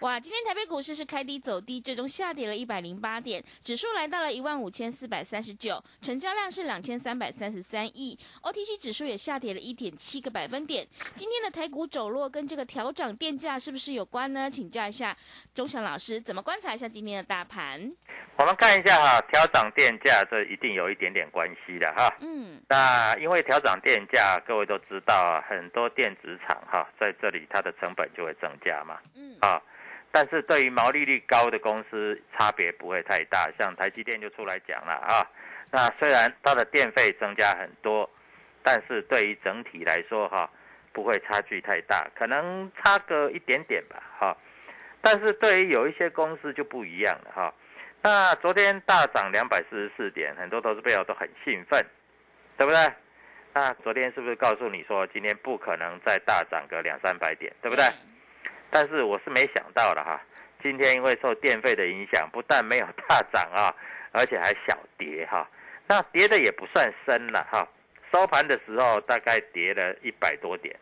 [0.00, 10.86] 哇，今天台北股市是开低走低，最终下跌了一百零八点，指数来到了一万五千四百三十九，成交量是两千三百三十三亿，OTC 指数也下跌了一点七个百分点。
[11.16, 14.48] 今天的台股走弱跟这个调涨电价是不是有关呢？
[14.48, 15.16] 请教一下
[15.52, 17.92] 钟祥老师，怎么观察一下今天的大盘？
[18.36, 22.08] 我们看一下哈，调涨电价这一定有一点点关系的哈。
[22.20, 28.96] 嗯，那因为调涨电价，各位都知道啊，很多电子厂哈在这里它的成本就会增加嘛。
[29.16, 29.60] 嗯啊，
[30.10, 33.50] 但是对于毛利率高的公司，差别不会太大。
[33.58, 35.26] 像台积电就出来讲了啊，
[35.70, 38.08] 那虽然它的电费增加很多，
[38.62, 40.50] 但是对于整体来说哈，
[40.92, 44.36] 不会差距太大，可能差个一点点吧哈。
[45.00, 47.54] 但是对于有一些公司就不一样了哈。
[48.02, 51.84] 那昨天大涨两百四十四点，很多投资朋友都很兴奋，
[52.56, 52.92] 对不对？
[53.54, 57.84] 那昨天是不是告诉你说今天不可能再大涨个两三百点，对不对？
[58.70, 60.20] 但是我是没想到的哈，
[60.62, 63.74] 今天因为受电费的影响，不但没有大涨啊，
[64.12, 65.48] 而且还小跌哈。
[65.86, 67.66] 那跌的也不算深了哈，
[68.12, 70.74] 收盘的时候大概跌了一百多点，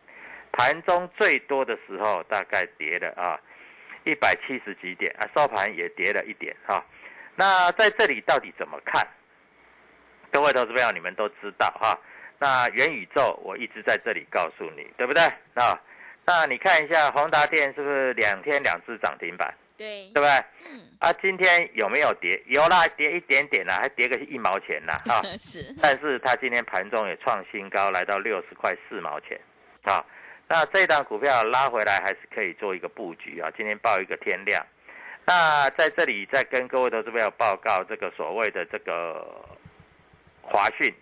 [0.51, 3.39] 盘中最多的时候大概跌了啊
[4.03, 6.83] 一百七十几点啊，收盘也跌了一点哈。
[7.35, 9.07] 那在这里到底怎么看？
[10.29, 11.97] 各位投资朋友，你们都知道哈。
[12.39, 15.23] 那元宇宙我一直在这里告诉你，对不对？
[15.55, 15.79] 啊，
[16.27, 20.29] 那你看一下宏达电是不是两天两只涨停板，对对，不对？
[20.69, 22.43] 嗯，啊，今天有没有跌？
[22.47, 25.21] 有啦，跌一点点啦，还跌个一毛钱啦， 哈。
[25.39, 29.39] 是，但是它今天盘中也创新高，来到六十块四毛钱，
[29.83, 30.03] 啊，
[30.49, 33.49] 那这档股票拉回来还是可以做一个布局啊。
[33.55, 34.61] 今天报一个天量，
[35.25, 39.25] 那在这里再跟各位投资朋友报告这个所谓的这个
[40.41, 40.93] 华讯，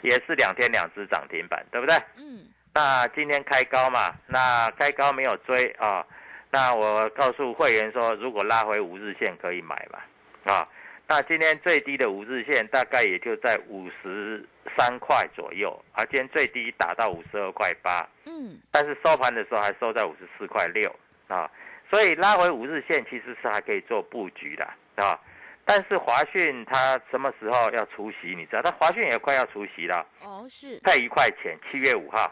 [0.00, 1.94] 也是两天两只涨停板，对不对？
[2.16, 6.04] 嗯，那今天开高嘛，那开高没有追啊，
[6.50, 10.68] 那我告诉会员说，如果拉回五日线可以买嘛，啊，
[11.06, 14.44] 那今天最低的五日线大概也就在五十
[14.76, 20.92] 三块左右，啊，今天最低打到五十二块八，嗯，但是收盘的时候还收在五十四块六
[21.28, 21.48] 啊，
[21.88, 24.64] 所以拉回五日线其实是还可以做布局的
[24.96, 25.16] 啊。
[25.64, 28.34] 但是华讯它什么时候要除息？
[28.36, 30.04] 你知道，它华讯也快要除息了。
[30.22, 32.30] 哦，是，配一块钱，七月五号。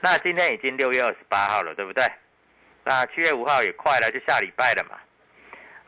[0.00, 2.04] 那今天已经六月二十八号了，对不对？
[2.84, 4.98] 那七月五号也快了，就下礼拜了嘛。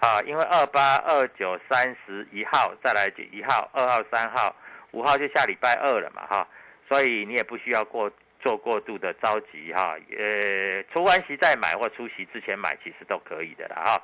[0.00, 4.54] 啊，因为二八、二九、三十一号再来就一号、二号、三号、
[4.92, 6.46] 五号就下礼拜二了嘛，哈。
[6.88, 8.10] 所以你也不需要过
[8.40, 9.96] 做过度的着急哈。
[10.18, 14.02] 呃，除完息再买或出息之前买，其实都可以的啦，哈。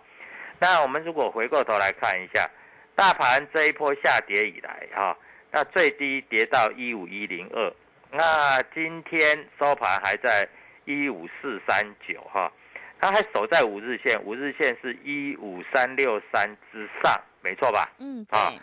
[0.61, 2.49] 那我们如果回过头来看一下，
[2.95, 5.17] 大盘这一波下跌以来，哈，
[5.51, 7.73] 那最低跌到一五一零二，
[8.17, 10.49] 那今天收盘还在
[10.87, 12.51] 一五四三九，哈，
[12.99, 17.93] 它还守在五日线，五日线是一五三六三之上，没错吧？
[17.99, 18.61] 嗯，啊对，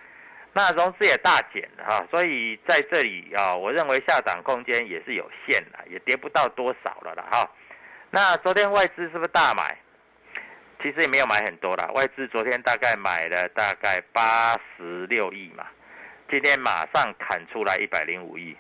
[0.54, 7.48] 那融资也大减了哈，所以在这里啊，我认为下涨空间也是有限的，也跌不到多少了啦哈。
[8.10, 9.78] 那昨天外资是不是大买？
[10.82, 15.68] 其实也没有买很多啦，外资昨天大概买了大概八十六亿嘛，
[16.30, 18.58] 今天马上砍出来一百零五亿，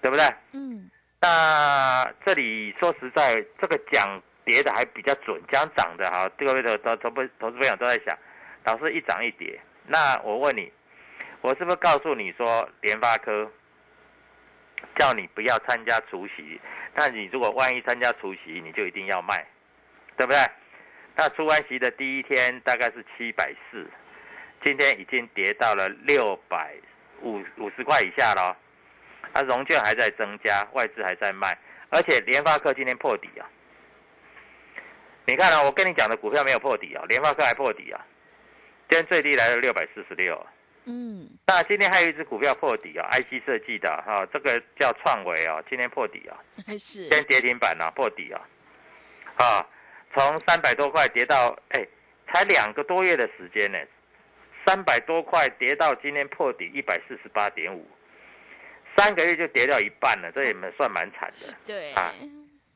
[0.00, 0.24] 对不对？
[0.52, 8.18] 嗯，那这里说实在，这个讲跌的还比较准，讲涨的哈，各位的投投不投资朋友都在想，
[8.64, 10.72] 老师一涨一跌，那我问你，
[11.42, 13.50] 我是不是告诉你说联发科
[14.96, 16.60] 叫你不要参加除夕？
[16.94, 19.46] 但你如果万一参加除夕，你就一定要卖，
[20.16, 20.38] 对不对？
[21.14, 23.86] 那出完席的第一天大概是七百四，
[24.64, 26.74] 今天已经跌到了六百
[27.20, 28.56] 五五十块以下了。
[29.32, 31.56] 啊，融券还在增加，外资还在卖，
[31.90, 33.48] 而且联发科今天破底啊！
[35.26, 38.04] 你看啊，我跟你讲的股票没有破底啊，联发科还破底啊，
[38.88, 40.46] 今天最低来了六百四十六。
[40.84, 46.36] 嗯，那今天还有一只股票破底啊，IC 设计的哈，这个叫创维啊，今天破底啊，
[46.66, 48.40] 还是今天跌停板啊，破底啊，
[49.36, 49.66] 啊。
[50.12, 51.86] 从三百多块跌到，哎，
[52.26, 53.78] 才两个多月的时间呢，
[54.66, 57.86] 三百多块跌到今天破底一百四十八点五，
[59.00, 61.54] 三个月就跌掉一半了，这也蛮算蛮惨的。
[61.64, 62.12] 对啊，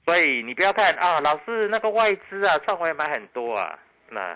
[0.06, 3.78] 所以你不要看啊，老师那个外资啊，创维买很多啊，
[4.08, 4.34] 那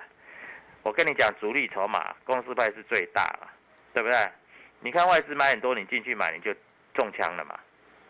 [0.82, 3.50] 我跟你讲，主力筹码公司派是最大了，
[3.94, 4.18] 对不对？
[4.80, 6.54] 你看外资买很多，你进去买你就
[6.92, 7.58] 中枪了嘛，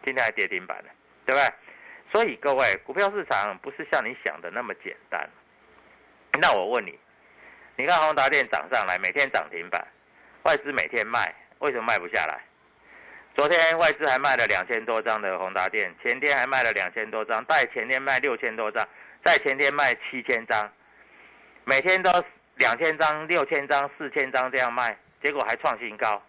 [0.04, 0.90] 今天还跌停板了，
[1.24, 1.54] 对不对？
[2.12, 5.28] 所以各位，股票市场不是像你想的那么简单。
[6.40, 6.98] 那我问你，
[7.76, 9.86] 你看宏达电涨上来，每天涨停板，
[10.42, 12.42] 外资每天卖，为什么卖不下来？
[13.38, 18.84] 昨天外资还卖了两千多张的宏达电，前天还卖了两千多张，再前天卖六千多张，
[19.24, 20.68] 再前天卖七千张，
[21.62, 22.10] 每天都
[22.56, 26.20] 两千张、六千张、四千张这样卖，结果还创新高。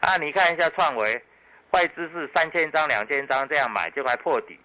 [0.00, 1.22] 啊，你看一下创维。
[1.70, 4.58] 外资是三千张、两千张这样买就还破底，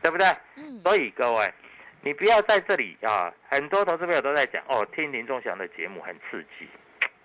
[0.00, 0.26] 对不对？
[0.54, 0.80] 嗯。
[0.82, 1.52] 所以各位，
[2.00, 3.30] 你不要在这里啊！
[3.50, 6.66] 很多投资朋友都在讲哦，听林仲祥的节目很刺激，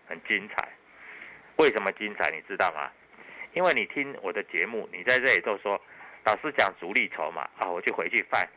[0.09, 0.67] 很精彩。
[1.55, 2.29] 为什么精彩？
[2.31, 2.91] 你知道吗？
[3.55, 5.81] 因为你听我的节目，你在这里都说
[6.25, 8.47] 老师讲主力筹码啊，我就回去翻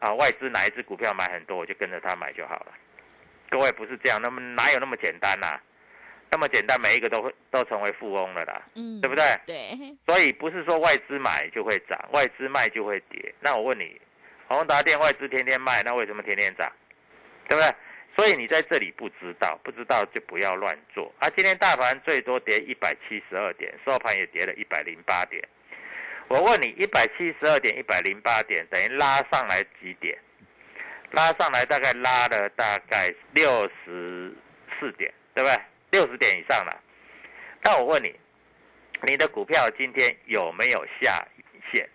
[0.00, 2.72] 啊，外资哪一只股票买很多，我就跟着他买就好了。
[3.48, 5.58] 各位不是这样，那么哪有那么简单呐？
[6.30, 9.24] 那么简单，每一个都会都成为富翁了啦，嗯，对不对？
[9.46, 9.96] 对。
[10.06, 13.32] 所以不是说外资买就会涨，外资卖就会跌。
[13.40, 13.98] 那我问你，
[14.48, 16.70] 宏达电外资天天卖，那为什么天天涨？
[17.48, 17.74] 对不对？
[18.18, 21.14] 所以你在这里不知道，不知道就不要乱做。
[21.20, 25.40] 啊，今天大盘最多跌一百七十二点，收盘也跌了一百零八点。
[26.26, 30.18] 我问你，一百七十二点、一百零八点等于拉上来几点？
[31.12, 34.34] 拉上来大概拉了大概六十
[34.80, 35.56] 四点，对不对？
[35.92, 36.82] 六十点以上了，
[37.62, 38.12] 那我问你，
[39.06, 41.88] 你的股票今天有没有下影线？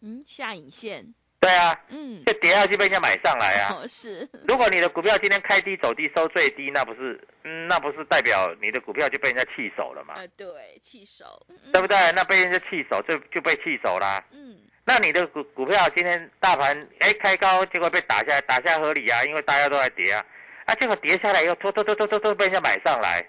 [0.00, 1.12] 嗯，下影线。
[1.46, 3.78] 对啊，嗯，这跌下去被人家买上来啊。
[3.80, 4.28] 哦，是。
[4.48, 10.14] 如果你的股票今天开低走低收最低，那不是，嗯，那不是代表你的股票就被人家弃手了吗？
[10.16, 10.46] 呃，对，
[10.80, 11.96] 弃手，对不对？
[12.12, 14.22] 那被人家弃手就就被弃手啦。
[14.32, 14.56] 嗯。
[14.84, 20.24] 那你的股股票今天大盘哎开高，结果被打下来，打下合理啊，因为大家都在跌啊。
[20.66, 23.24] 啊，结果跌下来以后，拖拖拖拖拖拖被人家买上来，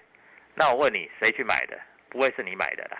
[0.54, 1.78] 那我问你，谁去买的？
[2.10, 2.98] 不会是你买的啦，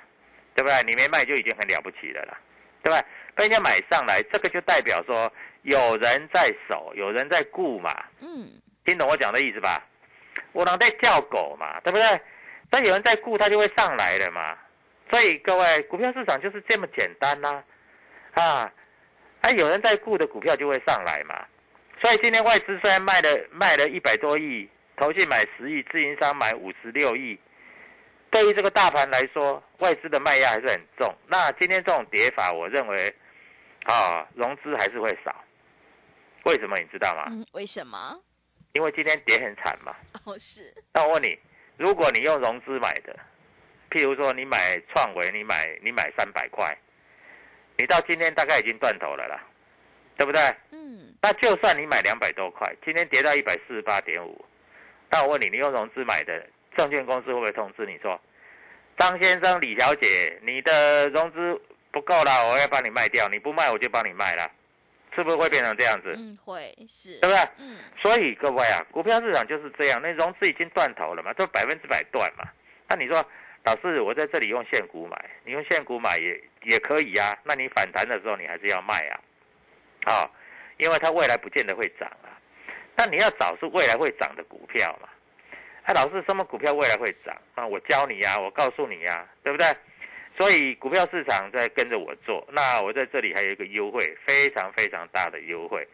[0.55, 0.83] 对不对？
[0.85, 2.39] 你没卖就已经很了不起了啦，
[2.83, 3.03] 对吧？
[3.39, 5.33] 被人家买上来，这个就代表说
[5.63, 7.95] 有人在守，有人在顾嘛。
[8.19, 8.51] 嗯，
[8.85, 9.81] 听懂我讲的意思吧？
[10.51, 12.21] 我能在叫狗嘛，对不对？
[12.69, 14.59] 但有人在顾，它就会上来了嘛。
[15.09, 17.63] 所以各位，股票市场就是这么简单呐，
[18.35, 18.73] 啊，
[19.43, 21.47] 啊，有人在顾的股票就会上来嘛。
[22.03, 27.39] 所以今天外资虽然卖了卖了一百多亿，投信买十亿，自营商买五十六亿，
[28.31, 31.15] 对于这个大盘来说，外资的卖压还是很重。
[31.29, 33.15] 那今天这种跌法，我认为，
[33.89, 35.35] 啊，融资还是会少。
[36.45, 37.25] 为什么你知道吗？
[37.31, 38.21] 嗯，为什么？
[38.73, 39.95] 因为今天跌很惨嘛。
[40.25, 40.73] 哦，是。
[40.93, 41.39] 那我问你，
[41.77, 43.19] 如果你用融资买的，
[43.91, 46.77] 譬如说你买创维，你买你买三百块，
[47.79, 49.43] 你到今天大概已经断头了啦，
[50.17, 50.41] 对不对？
[50.71, 51.15] 嗯。
[51.21, 54.45] 那就算你买两百多块，今天跌到一百四十八点五，
[55.11, 58.21] 那我问你，你用融资买的，证券公司会不会通知你说，
[58.99, 64.51] 张先生、李小姐，你的融资不够了，我要帮你卖掉，你不卖我就帮你卖了，
[65.15, 66.15] 是不是会变成这样子？
[66.17, 67.49] 嗯，会是，对不对？
[67.59, 67.79] 嗯。
[68.01, 72.45] 所以各位啊，股票市场就是这样，那融资已经断头了嘛，都百分之百断嘛。
[72.89, 73.25] 那你说，
[73.65, 77.37] 老师，我在这里用现股买，你用现股买也也可以呀。
[77.45, 79.21] 那你反弹的时候，你还是要卖啊，
[80.07, 80.31] 哦。
[80.79, 82.31] 因为它未来不见得会涨啊，
[82.97, 85.09] 那你要找是未来会涨的股票嘛？
[85.83, 87.37] 哎，老师，什么股票未来会涨？
[87.57, 89.67] 啊，我教你呀，我告诉你呀，对不对？
[90.39, 95.87] 所以股票市场在跟着我做，那我在这里还有一个优惠，非常非常大的优惠。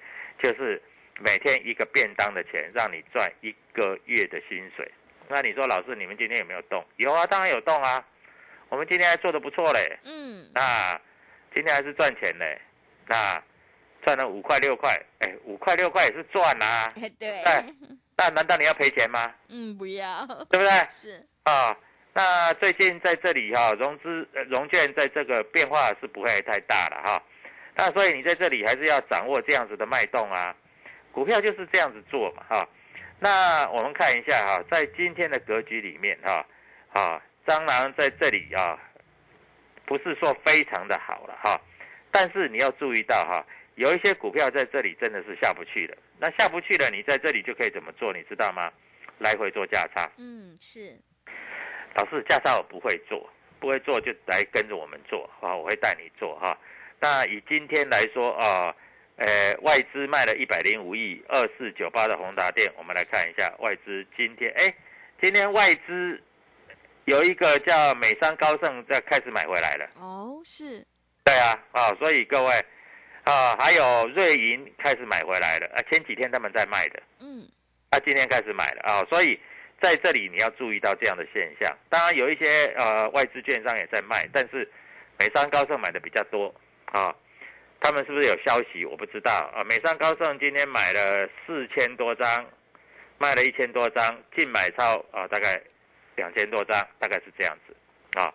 [0.42, 0.80] 就是
[1.18, 4.86] 每天一个便当的钱，让你赚一个月的薪水。
[5.28, 6.84] 那你说老师，你们今天有没有动？
[6.96, 8.04] 有啊，当然有动啊。
[8.68, 9.98] 我们今天还做的不错嘞。
[10.04, 11.00] 嗯，那
[11.54, 12.60] 今天还是赚钱嘞。
[13.06, 13.42] 那
[14.04, 16.92] 赚了五块六块，哎，五块六块也是赚啊。
[17.00, 17.64] 哎对，哎
[18.16, 19.32] 那难道你要赔钱吗？
[19.48, 20.70] 嗯，不要，对不对？
[20.90, 21.76] 是，啊，
[22.14, 27.22] 那最近在这里哈、融资呃融券在这个变化是不会太大了哈、
[27.76, 30.54] 那所以你在这里还是要掌握这样子的脉动啊，
[31.10, 32.68] 股票就是这样子做嘛哈、
[33.18, 36.46] 那我们看一下哈、在今天的格局里面哈、
[36.92, 38.78] 啊，蟑螂在这里啊，
[39.84, 41.60] 不是说非常的好了哈、
[42.10, 43.44] 但是你要注意到哈、
[43.74, 45.96] 有一些股票在这里真的是下不去了。
[46.16, 48.70] 那下不去了，你在这里就可以怎么做，你知道吗？
[49.18, 50.08] 来回做价差。
[50.16, 50.96] 嗯，是，
[51.94, 53.28] 老师，驾照我不会做，
[53.60, 56.56] 不会做就来跟着我们做啊，我会带你做哈。
[57.00, 58.74] 那以今天来说啊，
[59.16, 64.74] 呃，外资卖了一百零五亿，二四九八的宏达电，我们来看一下外资今天，哎，
[65.22, 66.20] 今天外资
[67.04, 70.84] 有一个叫美商高盛在开始买回来了，哦，是，
[71.22, 72.52] 对啊，啊，所以各位
[73.24, 77.46] 啊，还有瑞银开始买回来了啊，前几天他们在卖的，嗯，
[77.90, 79.38] 啊今天开始买了啊，所以
[79.84, 81.70] 在这里你要注意到这样的现象。
[81.90, 84.66] 当然有一些呃外资券商也在卖，但是
[85.18, 86.52] 美商高盛买的比较多
[86.86, 87.14] 啊。
[87.80, 88.82] 他们是不是有消息？
[88.86, 89.60] 我不知道啊。
[89.68, 92.46] 美商高盛今天买了四千多张，
[93.18, 95.60] 卖了一千多张，净买超啊大概
[96.16, 97.76] 两千多张，大概是这样子
[98.18, 98.32] 啊。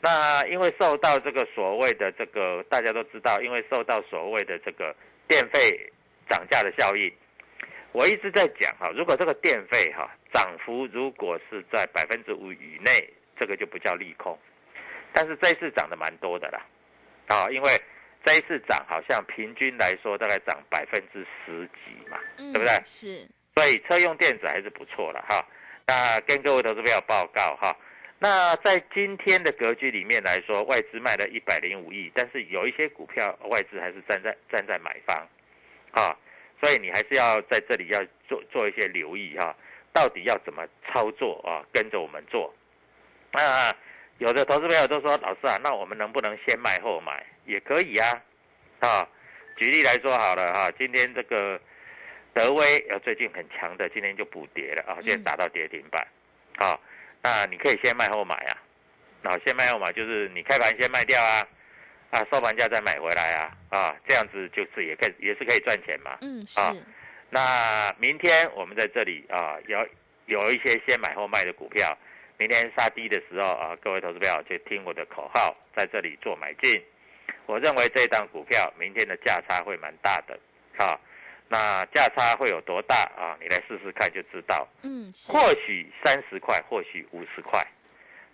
[0.00, 5.92] 那因为受到这个所谓的这个大家都知道，因为受到所谓的这个电费
[6.30, 7.12] 涨价的效应，
[7.92, 14.38] 我一直在讲哈，如果这个电费哈涨幅如果是在百分之五以内，这个就不叫利空。
[15.12, 16.60] 但是这一次涨得蛮多的啦，
[17.28, 17.70] 啊，因为
[18.24, 22.74] 这一次涨好像平均来说大概涨百分之十几嘛，嗯，对不对？
[22.84, 25.44] 是，所以车用电子还是不错了哈。
[25.86, 27.74] 那跟各位投资朋友报告哈，
[28.18, 35.16] 那在今天的格局里面来说，外资卖了一百零五亿，但是有一些股票外资还是站在站在买方，
[35.92, 36.14] 啊，
[36.60, 39.56] 所以你还是要在这里要做做一些留意哈，
[39.98, 41.66] 到底要怎么操作啊？
[41.72, 42.54] 跟着我们做。
[43.32, 43.74] 那
[44.18, 47.26] 有的投资朋友都说，老师啊，那我们能不能先卖后买？
[47.46, 48.22] 也可以啊，
[48.78, 49.08] 啊，
[49.56, 51.60] 举例来说好了哈，今天这个
[52.32, 56.06] 德威呃最近很强的，今天就补跌了啊，现在打到跌停板，
[56.58, 56.78] 啊，
[57.20, 58.54] 那你可以先卖后买啊，
[59.24, 61.42] 啊，先卖后买就是你开盘先卖掉啊，
[62.10, 66.72] 啊，收盘价再买回来啊，啊，这样子就是也可以也是可以赚钱嘛，嗯，是，啊
[67.30, 69.78] 那明天我们在这里啊，有
[70.26, 71.96] 有一些先买后卖的股票，
[72.38, 76.82] 明天杀低的时候啊，各位投资票就听我的口号，在这里做买进。
[77.46, 80.38] 我认为这档股票明天的价差会蛮大的，
[80.76, 80.98] 啊，
[81.48, 83.36] 那价差会有多大啊？
[83.40, 84.68] 你来试试看就知道。
[84.82, 87.66] 嗯，或许三十块，或许五十块，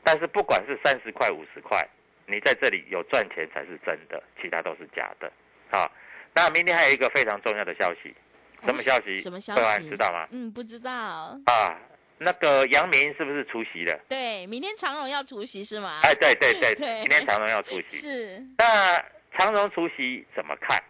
[0.03, 1.81] 但是不管是三十块、五十块，
[2.27, 5.31] 你在这里有赚钱才是真的，其他都是假的。
[5.71, 5.91] 啊，
[6.35, 8.15] 那明天还有一个非常重要的消息，
[8.64, 9.18] 什么消息？
[9.21, 9.88] 什么消息？
[9.88, 10.26] 知道吗？
[10.30, 10.90] 嗯，不知道。
[10.92, 11.76] 啊，
[12.18, 13.99] 那个杨明是不是出席的？
[14.09, 16.00] 对，明天长荣要出席是吗？
[16.04, 17.97] 哎，对对对，对 明天长荣要出席。
[17.97, 19.02] 是，那
[19.38, 20.83] 长荣出席怎么看？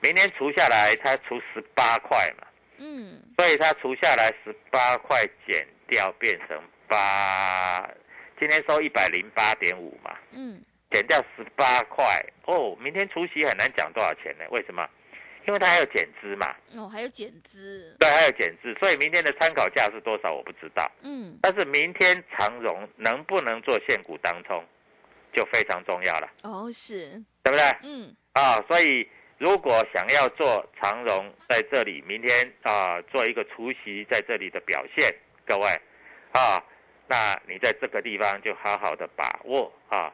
[0.00, 2.46] 明天除下来，它除十八块嘛，
[2.78, 7.80] 嗯，所以它除下来十八块减掉变成八，
[8.38, 12.04] 今天收一百零八点五嘛，嗯，减掉十八块
[12.46, 14.44] 哦，明天除夕很难讲多少钱呢？
[14.50, 14.88] 为什么？
[15.48, 20.86] 因为它还有减资嘛，哦，还有减资，对，还有减资，所以明天的参考价是多少我不知道。
[21.00, 24.62] 嗯，但是明天长荣能不能做现股当冲，
[25.32, 27.12] 就非常重要了，哦，是，
[27.42, 27.64] 对不对？
[27.82, 35.10] 嗯，啊，所以如果想要做长荣在这里，明天啊做一个除夕在这里的表现，
[35.46, 35.66] 各位
[36.32, 36.62] 啊，
[37.06, 40.12] 那你在这个地方就好好的把握啊。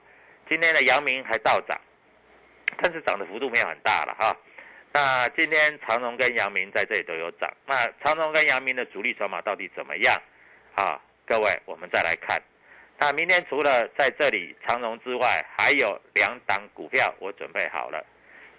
[0.49, 1.77] 今天的阳明还倒涨，
[2.81, 4.37] 但是涨的幅度没有很大了哈、
[4.97, 7.75] 那今天长荣跟阳明在这里都有涨，那
[8.05, 10.23] 长荣跟阳明的主力筹码到底怎么样
[10.77, 11.01] 啊？
[11.27, 12.41] 各位，我们再来看。
[13.01, 18.07] 那明天除了在这里长荣之外，还有两档股票我准备好了。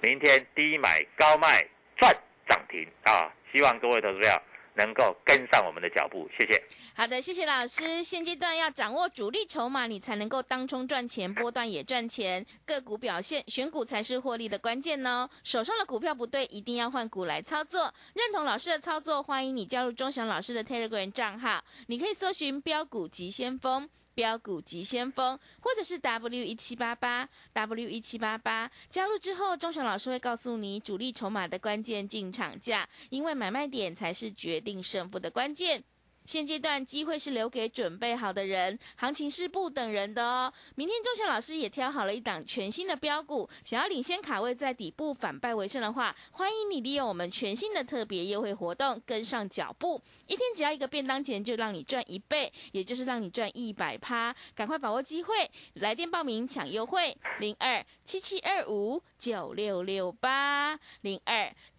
[0.01, 1.65] 明天低买高卖
[1.95, 2.13] 赚
[2.49, 3.31] 涨停啊！
[3.53, 4.41] 希望各位投资者
[4.75, 6.61] 能够跟上我们的脚步，谢谢。
[6.93, 8.03] 好的，谢谢老师。
[8.03, 12.45] 现阶段要掌握主力筹码，你才能够当冲赚钱，波段也赚钱。
[12.65, 15.29] 个股表现，选股才是获利的关键哦。
[15.43, 17.93] 手上的股票不对，一定要换股来操作。
[18.13, 23.89] 认同老师的操作，欢迎你加入钟祥老师的 Telegram 账号，你可以搜寻标股急先锋。
[24.15, 28.71] 标股急先锋，或者是 W 一七八八 W 一七八八。
[28.89, 35.83] 加入之后，钟祥老师会告诉你主力筹码的关键进场价，因为买卖点才是决定胜负的关键。
[36.25, 40.51] 现阶段机会是留给准备好的人，行情是不等人的哦。
[40.75, 61.53] 明天钟祥老师也挑好了一档全新的标股，想要领先卡位在底部反败为胜的话，欢迎你利用我们全新的特别优惠活动跟上脚步，一天只要一个便当钱就让你赚一倍，也就是让你赚一百趴，赶快把握机会，来电报名抢优惠零二七七二五九六六八零二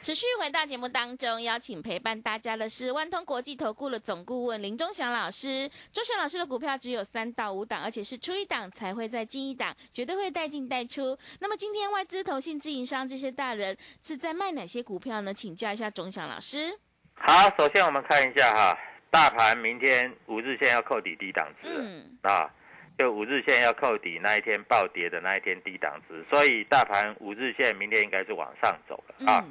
[0.00, 5.68] 持续回到节目当中，邀请陪伴大家的是万通国际投顾的总顾问林忠祥老师。
[5.92, 11.18] 忠祥老师的股票只有三到五档，而且是出一档才会再进一档，绝对会带进带出。
[11.40, 15.34] 那么今天外资、投信、自营商这些大人是在卖哪些股票呢？
[15.34, 16.78] 请教一下忠祥老师。
[17.14, 18.78] 好，首先我们看一下哈，
[19.10, 22.48] 大盘明天五日线要扣底低档值，嗯啊，
[22.96, 29.44] 就五日线要扣底那一天暴跌的那一天低档值，所以大盘五日线明天应该是往上走了啊。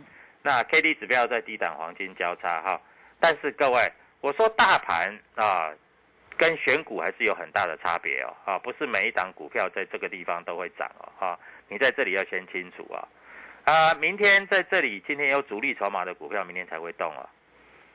[0.47, 2.81] 那 K D 指标在低档黄金交叉哈，
[3.19, 3.81] 但是各位，
[4.21, 5.73] 我说大盘啊，
[6.37, 11.37] 跟选股还是有很大的差别哦，啊，不是每一档股票在这个地方都会涨哦，哈，
[11.67, 13.05] 你在这里要先清楚啊，
[13.65, 17.27] 啊，明天在这里，今天有主力筹码的股票，明天才会动啊，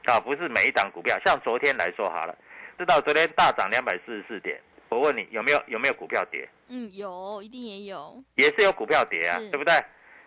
[0.05, 2.37] 啊，不是每一档股票，像昨天来说好了，
[2.77, 4.61] 知道昨天大涨两百四十四点，
[4.91, 6.47] 我问你有没有有没有股票跌？
[6.69, 9.73] 嗯，有，一定也有，也是有股票跌啊，对不对？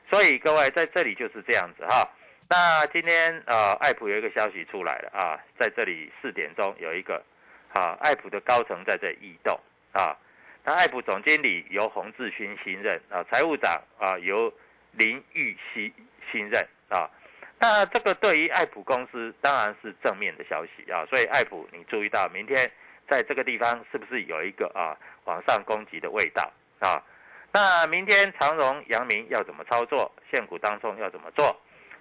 [0.10, 2.08] 所以各位在这里就是这样子哈。
[2.48, 7.24] 那今天呃，爱普有一个消息出来了啊，在这里四点钟有一个
[7.74, 9.60] 啊，爱普的高层在这异动
[9.92, 10.16] 啊。
[10.64, 14.54] 那爱普总经理由洪志勋新任啊，财务长啊由
[14.92, 15.92] 林玉熙
[16.32, 17.10] 新任啊。
[17.60, 21.04] 那这个对于爱普公司当然是正面的消息啊。
[21.10, 22.72] 所以爱普你注意到明天
[23.10, 27.02] 在这个地方是不是有一个啊往上攻击的味道啊？
[27.56, 30.12] 那明天长荣、阳明要怎么操作？
[30.30, 31.56] 现股当中要怎么做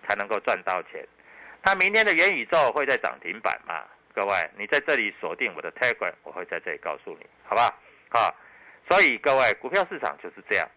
[0.05, 1.07] 才能够赚到钱？
[1.63, 3.85] 那明天的元宇宙会在涨停板吗？
[4.13, 7.73] 各位，你在这里锁定我的 Telegram，我会在这里告诉你，好吧？
[8.11, 8.35] 好，
[8.91, 10.69] 所以各位，股票市场就是这样，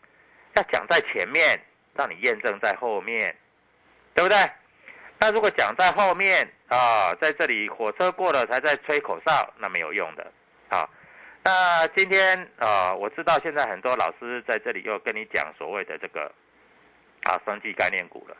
[0.54, 1.60] 要讲在前面，
[1.96, 3.36] 让你验证在后面，
[4.14, 4.38] 对不对？
[5.18, 10.32] 那如果讲在后面啊，在这里火车过了才在吹口哨，那没有用的，
[10.70, 10.88] 啊。
[11.48, 16.30] 那今天啊，我知道现在很多老师在这里又跟你讲所谓的这个
[17.24, 18.36] 啊，生技概念股了。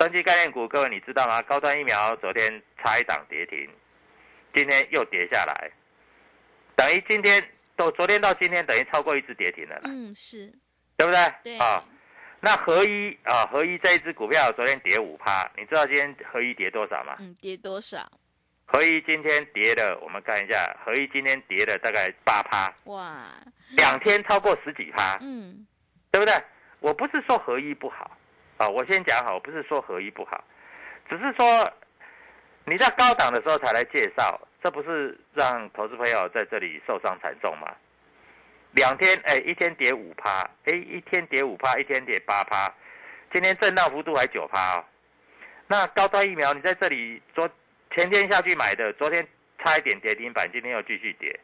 [0.00, 1.40] 生技概念股，各位你知道吗？
[1.42, 3.70] 高端疫苗昨天差一档跌停，
[4.52, 5.70] 今天又跌下来，
[6.74, 7.40] 等于今天
[7.76, 9.80] 都昨天到今天等于超过一只跌停了。
[9.84, 10.52] 嗯，是，
[10.96, 11.34] 对不对？
[11.44, 11.84] 对啊。
[12.40, 17.14] 那合一啊，合一这一只股票昨天跌五趴，你知道今天合一跌多少吗？
[17.20, 18.10] 嗯，跌多少？
[18.70, 23.24] 合一今天跌了，我们看一下，合一今天跌了大概八趴，哇，
[23.70, 25.66] 两天超过十几趴，嗯，
[26.10, 26.34] 对不对？
[26.80, 28.10] 我不是说合一不好，
[28.58, 30.44] 啊，我先讲好，我不是说合一不好，
[31.08, 31.72] 只是说
[32.66, 37.74] 你在高档的时候才来介绍，这不是让投资朋友在这里受伤惨重吗？
[38.72, 42.70] 两天，哎，一天跌五趴，哎，一天跌五趴，一天跌八趴，
[43.32, 44.84] 今天震荡幅度还九趴哦。
[45.66, 47.48] 那高端疫苗，你在这里昨。
[47.94, 49.26] 前天下去买的，昨天
[49.62, 51.38] 差一点跌停板，今天又继续跌，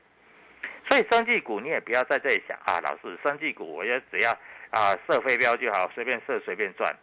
[0.88, 4.30] 所以生技股你也不要在这里想啊，老师，生技股我要只要
[4.70, 6.94] 啊设飞镖就好，随便设随便赚，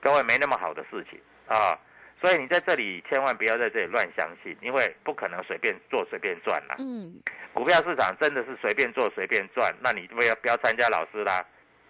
[0.00, 1.78] 各位没那么好的事情啊，
[2.20, 6.76] 所以你在这里千万不要在这里乱相信，因为不可能随便做随便赚啦。
[6.78, 7.20] 嗯，
[7.52, 11.44] 股票市场真的是随便做随便赚，那你不要不要参加老师啦，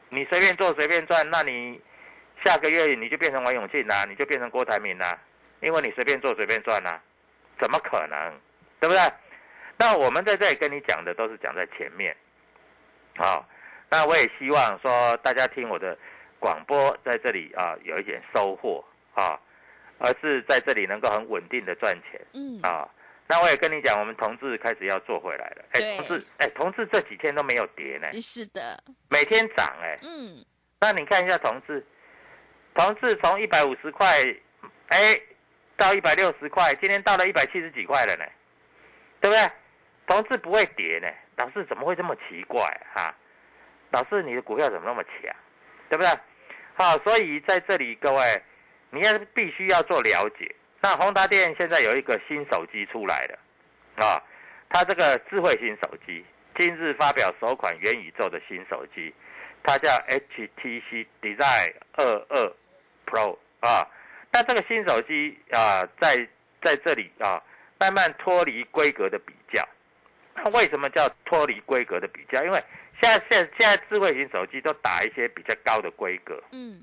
[0.08, 1.80] 你随便做随便赚，那你
[2.44, 5.18] 下个月你就变成王永庆啦，你就变成郭台铭啦。
[5.64, 7.00] 因为你随便做随便赚呐，
[7.58, 8.40] 怎么可能，
[8.80, 9.00] 对不对？
[9.76, 12.16] 那我们在这里跟你讲的都是讲在前面，
[13.16, 13.44] 好，
[13.90, 15.98] 那我也希望说大家听我的
[16.38, 19.40] 广播在这里啊有一点收获啊，
[19.98, 22.88] 而是在这里能够很稳定的赚钱，嗯啊，
[23.26, 25.64] 那我也跟你讲，我们同志开始要做回来了。
[25.72, 29.98] 哎，对同志，哎，同志这几天都没有跌呢，是的，每天涨哎。
[30.02, 30.44] 嗯，
[30.80, 31.84] 那你看一下同志，
[32.74, 34.06] 同志从一百五十块，
[34.88, 35.20] 哎，
[35.76, 38.24] 到一百六十块，今天到了一百七十几块了呢，
[39.20, 39.50] 对不对？
[40.06, 42.60] 同志不会跌呢，老师怎么会这么奇怪
[42.94, 43.14] 哈、
[43.90, 45.34] 老师你的股票怎么那么强，
[45.88, 46.08] 对不对？
[46.74, 48.42] 好，所以在这里各位，
[48.90, 50.54] 你要必须要做了解。
[50.82, 53.38] 那宏达电现在有一个新手机出来了，
[54.04, 54.22] 啊，
[54.68, 56.24] 它这个智慧型手机
[56.58, 59.14] 今日发表首款元宇宙的新手机，
[59.62, 62.52] 它叫 HTC Design 二二
[63.06, 63.88] Pro 啊。
[64.34, 66.16] 那这个新手机啊，在
[66.60, 67.40] 在这里啊，
[67.78, 69.64] 慢慢脱离规格的比较。
[70.34, 72.42] 那为什么叫脱离规格的比较？
[72.42, 72.58] 因为
[73.00, 76.42] 现在现现在智慧型手机都打一些比较高的规格。
[76.50, 76.82] 嗯，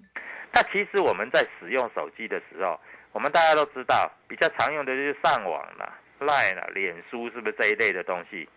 [0.54, 2.80] 那其实我们在使用手机的时候，
[3.12, 8.48] 我们大家都知道，比较常用的就是上网啦、Line 啦、脸书，是不是这一类的东西，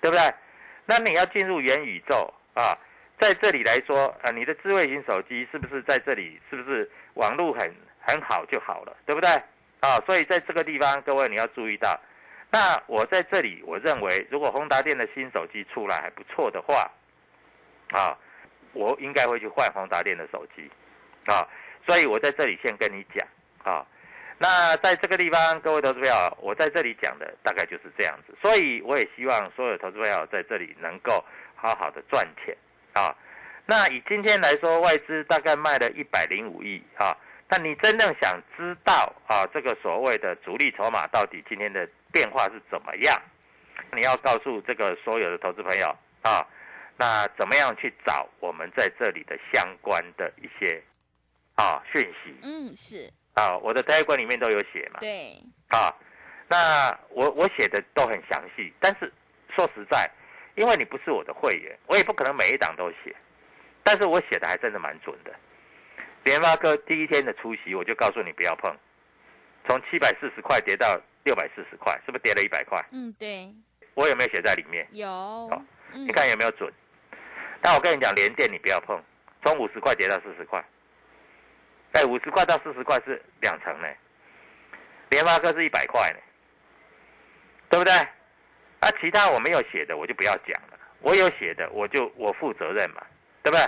[0.00, 0.34] 对不对？
[0.84, 2.76] 那你要进入元宇宙啊，
[3.20, 7.72] 在这里来说，啊，你的智慧型手机是不是在这里，是不是网络很
[8.06, 9.30] 很好就好了，对不对？
[9.80, 11.98] 啊，所以在这个地方，各位你要注意到。
[12.50, 16.88] 那我在这里，我认为如果宏达电的新手机出来还不错的话，
[17.90, 18.16] 啊，
[18.74, 20.70] 我应该会去换宏达电的手机，
[21.26, 21.48] 啊，
[21.86, 23.26] 所以我在这里先跟你讲
[23.64, 23.84] 啊。
[24.38, 31.24] 那在这个地方，各位投资朋友，我在这里讲的大概就是这样子，所以我也希望所有投资朋友在这里能够
[31.56, 32.56] 好好的赚钱
[32.92, 33.16] 啊。
[33.66, 37.16] 那以今天来说，外资大概卖了一百零五亿啊。
[37.52, 43.14] 那你真正想知道啊，这个所谓的主力筹码到底今天的变化是怎么样？
[43.94, 45.86] 你要告诉这个所有的投资朋友
[46.22, 46.40] 啊，
[46.96, 50.82] 那怎么样去找我们在这里的相关的一些
[51.56, 53.54] 啊讯息嗯，是啊？
[53.58, 55.00] 我的 Telegram 里面都有写嘛。
[55.00, 55.36] 对，
[55.68, 55.94] 啊，
[56.48, 59.12] 那我我写的都很详细，但是
[59.54, 60.10] 说实在，
[60.54, 63.14] 因为你不是我的会员，我也不可能每一档都写，
[63.82, 65.30] 但是我写的还真的蛮准的。
[66.24, 68.74] 联发科第一天的出席，我就告诉你不要碰，
[69.66, 72.78] 从七百四十块跌到六百四十块，是不是跌了一百块？
[72.92, 73.52] 嗯，对，
[73.94, 74.86] 我有没有写在里面？
[74.92, 75.08] 有，
[75.92, 76.72] 嗯你看有没有准？
[77.60, 79.00] 但我跟你讲，联电你不要碰，
[79.44, 80.64] 从五十块跌到四十块，
[81.92, 83.88] 哎，五十块到四十块是两成呢，
[85.10, 86.18] 联发科是一百块呢，
[87.68, 87.92] 对不对？
[87.92, 93.00] 啊，其他我没有写的我就不要讲了，我有写的我就我负责任嘛，
[93.42, 93.64] 对不对？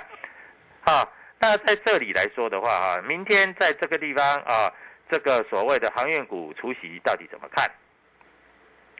[0.80, 1.12] 好，
[1.44, 4.72] 那在这里来说的话啊，明天在这个地方啊，
[5.10, 7.70] 这个所谓的航运股除夕到底怎么看？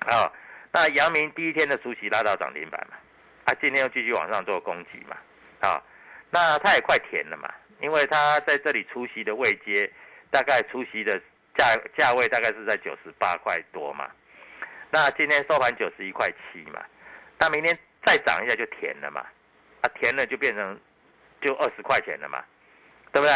[0.00, 0.30] 啊，
[0.70, 2.98] 那阳明第一天的除夕拉到涨停板嘛，
[3.46, 5.16] 啊，今天又继续往上做攻击嘛，
[5.60, 5.82] 啊，
[6.28, 7.48] 那它也快填了嘛，
[7.80, 9.90] 因为它在这里除息的位阶，
[10.30, 11.18] 大概除息的
[11.56, 14.10] 价价位大概是在九十八块多嘛，
[14.90, 16.84] 那今天收盘九十一块七嘛，
[17.38, 19.24] 那明天再涨一下就填了嘛，
[19.80, 20.78] 啊，填了就变成
[21.44, 22.42] 就二十块钱了嘛，
[23.12, 23.34] 对不对？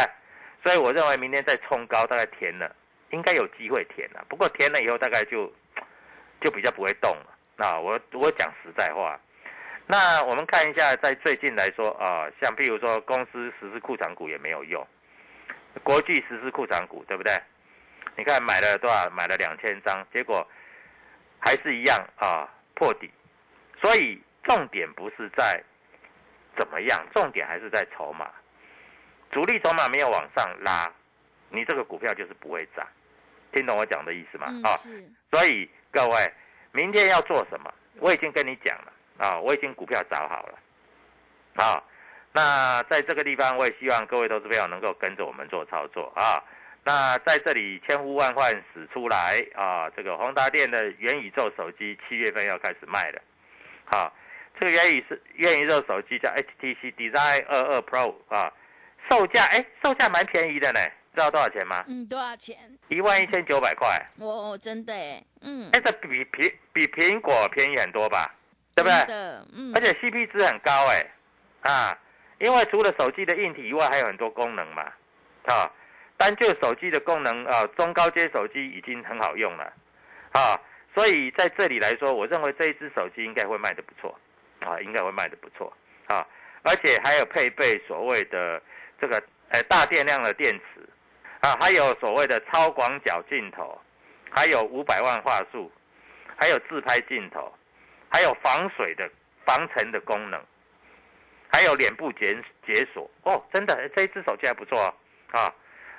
[0.63, 2.75] 所以我认为明天再冲高，大概填了，
[3.11, 4.25] 应该有机会填了。
[4.27, 5.49] 不过填了以后，大概就
[6.41, 7.37] 就比较不会动了。
[7.55, 9.19] 那我我讲实在话，
[9.85, 14.85] 那我们看一下，在最近来说啊、像譬如说公司实施库藏股也没有用，
[15.83, 17.33] 国际实施库藏股，对不对？
[18.17, 19.09] 你看买了多少？
[19.11, 20.45] 买了两千张，结果
[21.39, 23.09] 还是一样啊破底。
[23.81, 25.63] 所以重点不是在
[26.59, 28.29] 怎么样，重点还是在筹码。
[29.31, 30.91] 主力筹码没有往上拉，
[31.49, 32.85] 你这个股票就是不会涨。
[33.53, 34.47] 听懂我讲的意思吗？
[34.49, 36.33] 嗯，啊，是，所以各位，
[36.73, 37.73] 明天要做什么？
[37.99, 40.59] 我已经跟你讲了啊，我已经股票找好了
[41.63, 41.81] 啊。
[42.31, 46.43] 那在这个地方，我也希望各位投资朋友能够跟着我们做操作啊。
[46.83, 53.21] 那在这里千呼万唤始出来啊，这个宏达电的元宇宙手机七月份要开始卖了，
[53.85, 54.13] 好、
[54.59, 58.51] 这个元宇是元宇宙手机叫 HTC Design 二二 Pro 啊，
[59.09, 60.79] 售价哎，售价蛮便宜的呢，
[61.15, 61.83] 知道多少钱吗？
[61.87, 62.57] 嗯，多少钱？
[62.89, 63.87] 一万一千九百块。
[64.19, 68.35] 哦真的哎，嗯，哎，这比苹比苹果便宜很多吧？
[68.75, 69.15] 对不对
[69.53, 71.05] 嗯，而且 CP 值很高哎，
[71.61, 71.97] 啊，
[72.39, 74.83] 因为除了手机的硬体以外，还有很多功能嘛，
[75.45, 75.71] 啊，
[76.17, 79.73] 单就手机的功能啊，中高阶手机已经很好用了，
[80.31, 80.59] 啊，
[80.93, 84.17] 所以在这里来说，我认为这一只手机应该会卖的不错，
[84.61, 85.71] 啊，应该会卖得不错，
[86.07, 86.25] 啊，
[86.63, 88.61] 而且还有配备所谓的
[88.99, 90.87] 这个呃大电量的电池，
[91.41, 93.79] 啊，还有所谓的超广角镜头，
[94.29, 95.71] 还有五百万画素，
[96.37, 97.53] 还有自拍镜头。
[98.11, 99.07] 还有防水的
[99.45, 100.41] 防尘的功能，
[101.53, 104.91] 还有脸部解解锁哦，真的这一只手机还不错
[105.29, 105.53] 啊。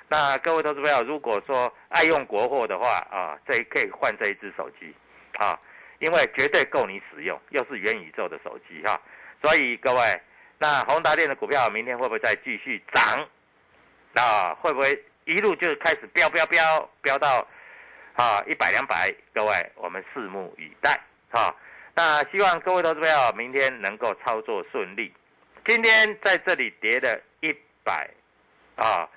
[0.09, 4.93] 那各位投资朋友，如果说爱用国货的话啊，这可以换这一只手机
[5.37, 5.57] 啊，
[6.01, 8.99] 因为绝对够你使用，又是元宇宙的手机哈。
[9.41, 10.21] 所以各位，
[10.57, 13.29] 那宏达电的股票明天会不会再继续涨？
[14.15, 17.47] 啊，会不会一路就开始飙飙飙飙到
[18.15, 19.13] 啊一百两百？
[19.33, 21.55] 各位，我们拭目以待啊。
[21.93, 25.13] 那希望各位投资朋友明天能够操作顺利。
[25.63, 28.09] 今天在这里跌了一百
[28.75, 29.07] 啊，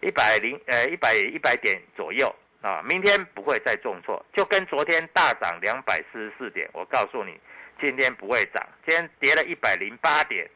[0.00, 7.38] 一百零呃一百一百点左右啊，明天不会再重挫，就跟昨天大涨两百四十四点，我告诉你，
[7.80, 10.48] 今天不会涨，今天跌了一百零八点，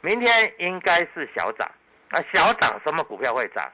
[0.00, 1.70] 明天应该是小涨。
[2.10, 3.70] 那小涨什么股票会涨？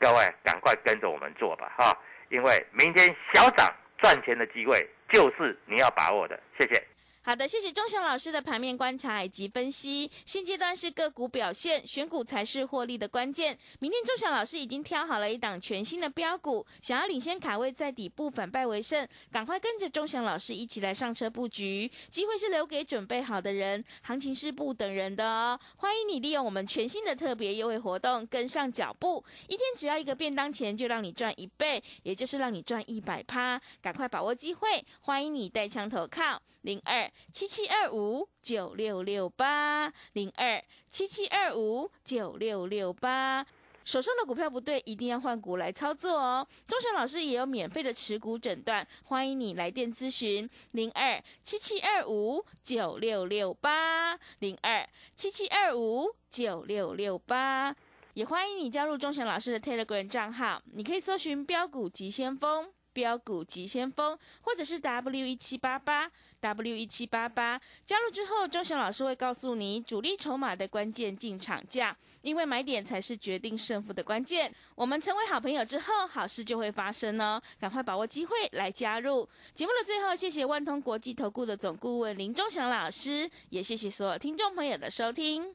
[0.00, 1.96] 各位赶快跟着我们做吧哈，
[2.30, 6.38] 因为明天小涨赚钱的机会就是你要把握的。
[6.58, 6.82] 谢谢。
[7.28, 10.10] 好的，谢谢钟祥老师的盘面观察以及分析。
[10.24, 13.58] 现阶段是个股表现，选股才是获利的关键。
[13.80, 21.90] 明天钟祥老师已经挑好了一档全新的标股，想要领先卡位在底部反败为胜，赶快跟着钟祥老师一起来上车布局。
[22.08, 25.60] 机会是留给准备好的人，行情是不等人的哦。
[25.76, 33.60] 欢迎你利用我们全新的特别优惠活动跟上脚步，一天只要一个便当钱就让你赚一倍，也就是让你赚一百趴。
[33.82, 36.40] 赶快把握机会，欢迎你带枪投靠。
[36.62, 43.46] 零二七七二五九六六八，零二七七二五九六六八。
[43.84, 46.46] 手上的股票不对，一定要换股来操作哦。
[46.66, 57.74] 钟祥老师也有免费的持股诊断，欢迎你来电咨询零二七七二五九六六八，零二七七二五九六六八。
[58.12, 62.70] 也欢迎你加入钟祥老师的 Telegram 账号，你可以搜寻标股急先锋。
[62.90, 74.52] 标股急先锋，或者是 W 一七八八 W 一七八八，加入之后，钟祥老师会告诉你主力筹码的关键进场价，因为买点才是决定胜负的关键。
[74.74, 79.28] 我们成为好朋友之后，好事就会发生哦，赶快把握机会来加入。
[79.54, 85.54] 节目的最后，谢谢万通国际投顾的总顾问林钟祥老师，也谢谢所有听众朋友的收听。